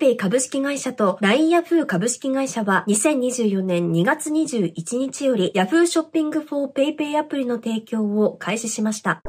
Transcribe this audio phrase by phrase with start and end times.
[0.00, 9.22] ペイ株式会社と LINE ヤフー株式会社は2024年2月21日より Yahoo ショッピング for PayPay アプリの提供を開始しました。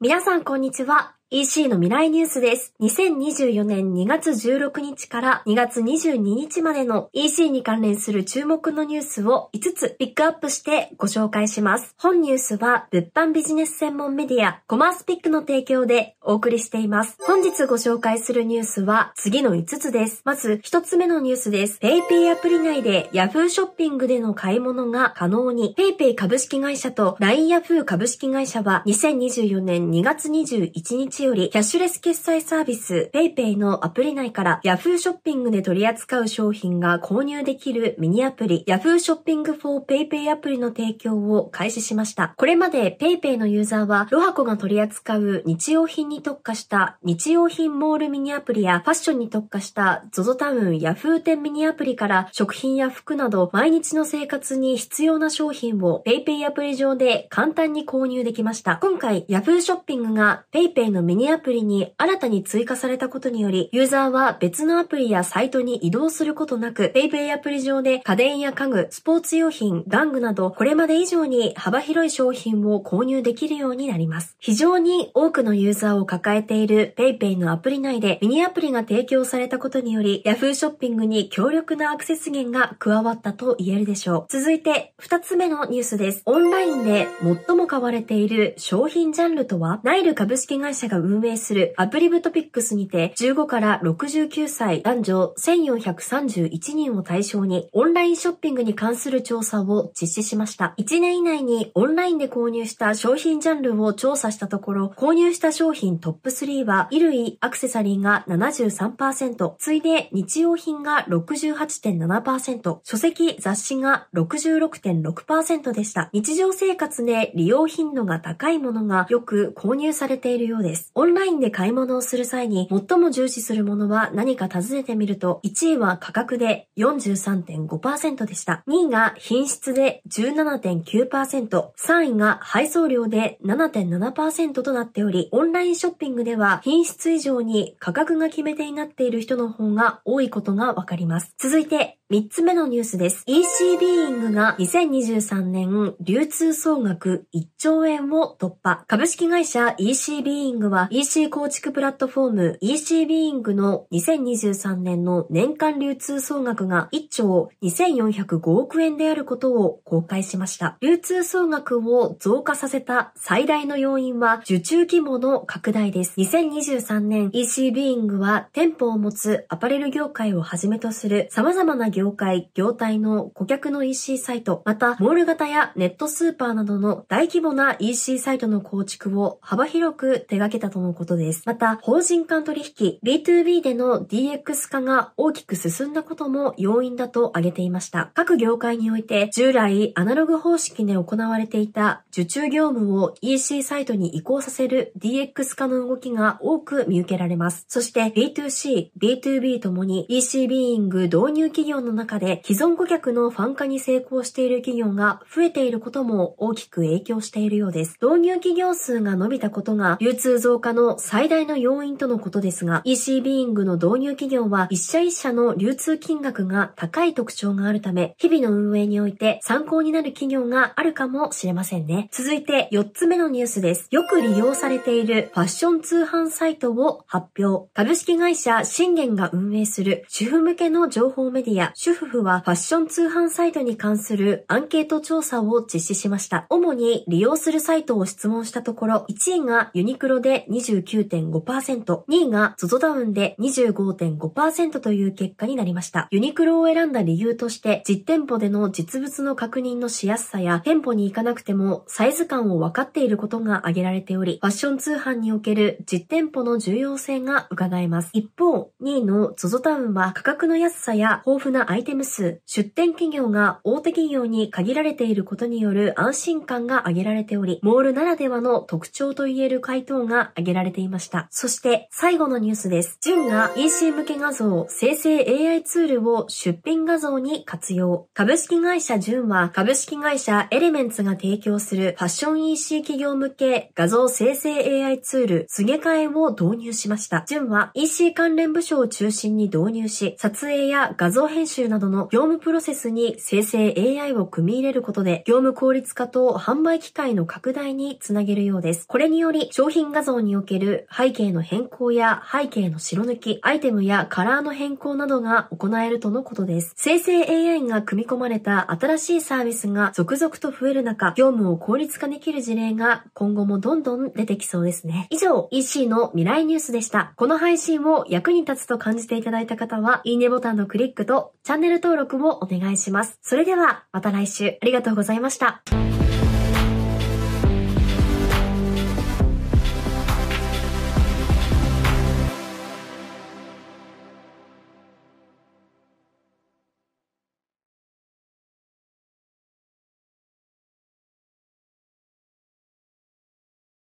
[0.00, 1.17] 皆さんこんにちは。
[1.30, 2.72] EC の未来ニュースです。
[2.80, 11.94] 2024年2月16日から2月22日までの EC に関連する注目のニュースを5つピックアップしてご紹介します。
[11.98, 17.18] 本ニュースは物販ビジネス専門メディアコマースピックの提供でお送りしています。
[17.20, 20.22] 本日ご紹介するニュースは次の5つです。
[20.24, 21.78] まず1つ目のニュースです。
[21.82, 39.84] PayPay アプリ内で Yahoo ショッピングでの買い物が可能に PayPay 株式会社と LINE Yahoo 株式会社は2024年2月21日日より、キャッシュレス決済サービス PayPay のアプリ内から Yahoo ショッピングで取り扱う商品が購入できるミニアプリ Yahoo ショッピング for
[39.84, 42.34] PayPay アプリの提供を開始しました。
[42.36, 58.76] これまで PayPay のユーザーは、ロハコが取り扱う日用品に特化した日用品モールミニアプリやファッションに特化した ZOZO タウン Yahoo 店ミニアプリから食品や服など毎日の生活に必要な商品を PayPay アプリ上で簡単に購入できました。
[58.76, 74.36] 今回 Yahoo ショッピングが PayPay のミニアプリに新たに追加されたことにより、ユーザーは別のアプリやサイトに移動することなく、PayPay アプリ上で家電や家具、スポーツ用品、玩具など、これまで以上に幅広い商品を購入できるようになります。
[74.38, 84.26] 非常に多くのユーザーを抱えている PayPay のアプリ内でミニアプリが提供されたことにより、Yahoo ショッピングに強力なアクセス源が加わったと言えるでしょう。
[84.28, 86.20] 続いて、二つ目のニュースです。
[86.26, 87.06] オンラインで
[87.46, 100.74] 最も買われている商品ジャンルとは、ナイル株式会社が運営するアプリブトピックスにて15から69歳男女1431人を対象にオンラインショッピングに関する調査を実施しました。
[100.78, 116.10] 1年以内にオンラインで購入した商品ジャンルを調査したところ、購入した商品トップ3は衣類、アクセサリーが73%、ついで日用品が68.7%、書籍、雑誌が66.6%でした。
[116.12, 120.87] 日常生活で利用頻度が高いものがよく購入されているようです。
[120.94, 128.62] オンラインで買い物をする際に最も重視するものは何か尋ねてみると、1位は価格で43.5%でした。
[128.68, 141.34] 2位が品質で17.9%、3位が配送料で7.7%となっており、オンラインショッピングでは品質以上に価格が決め手になっている人の方が多いことがわかります。
[141.38, 143.22] 続いて、3つ目のニュースです。
[143.26, 148.82] EC ビーイングが2023年流通総額1兆円を突破。
[148.86, 160.78] 株式会社 EC ビーイングは EC 構築プラットフォーム EC ビーイングの2023年の年間流通総額が1兆2405億円であることを公開しました。
[160.80, 166.14] 流通総額を増加させた最大の要因は受注規模の拡大です。
[166.16, 181.42] 2023年 EC ビーイングは店舗を持つアパレル業界をはじめとする様々な業業界、業態の顧客の EC サイト、また、モール型やネットスーパーなどの大規模な EC サイトの構築を幅広く手掛けたとのことです。
[181.44, 188.12] また、法人間取引、B2B での DX 化が大きく進んだことも要因だと挙げていました。
[188.14, 197.64] 各業界において、従来アナログ方式で行われていた受注業務を EC サイトに移行させる DX 化の動きが多く見受けられます。
[197.66, 207.98] そして B2C、B2B ともに EC ビーイング導入企業のの中で既存顧客のファン化に成功している企業が増えていることも大きく影響しているようです。
[208.00, 222.08] 導入企業数が伸びたことが流通増加の最大の要因とのことですが、EC ビーイングの導入企業は一社一社の流通金額が高い特徴があるため、日々の運営において参考になる企業があるかもしれませんね。
[222.12, 223.88] 続いて4つ目のニュースです。
[223.90, 227.68] よく利用されているファッション通販サイトを発表。
[227.74, 236.44] 株式会社信玄が運営する主婦向けの情報メディア主婦はファッション通販サイトに関するアンケート調査を実施しました。
[236.50, 246.08] 主に利用するサイトを質問したところ、1位がユニクロで29.5%、2位が ZOZO ダウンで25.5%という結果になりました。
[246.10, 258.10] ユニクロを選んだ理由として、実店舗での実物の確認のしやすさや、店舗に行かなくてもサイズ感を分かっていることが挙げられており、ファッション通販における実店舗の重要性が伺えます。
[258.14, 271.28] 一方、2位の ZOZO タウンは価格の安さや豊富なアイテム数、出店企業が大手企業に限られていることによる安心感が挙げられており、モールならではの特徴といえる回答が挙げられていました。
[271.30, 272.96] そして最後のニュースです。
[273.02, 278.08] ジュンが EC 向け画像生成 AI ツールを出品画像に活用。
[278.14, 287.24] 株式会社ジュンは株式会社エレメンツが提供するファッション EC 企業向け画像生成 AI ツール、すげ替えを導入しました。
[287.26, 298.86] ジュンは EC 関連部署を中心に導入し、撮影や画像編集などの業務プロセスに生成 AI を組み入れることで、業務効率化と販売機会の拡大につなげるようです。
[298.86, 306.74] これにより、商品画像における背景の変更や背景の白抜き、アイテムやカラーの変更などが行えるとのことです。
[306.76, 315.06] 生成 AI が組み込まれた新しいサービスが続々と増える中、業務を効率化できる事例が今後もどんどん出てきそうですね。
[315.10, 317.12] 以上、EC の未来ニュースでした。
[317.16, 323.18] この配信を役に立つと感じていただいた方は、いいねボタンのクリックとチャンネル登録もお願いします。
[323.22, 325.62] それでは、また来週ありがとうございました。